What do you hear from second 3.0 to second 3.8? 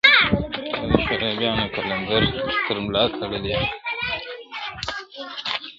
تړلى يم,